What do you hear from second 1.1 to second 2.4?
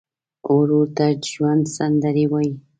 د ژوند سندرې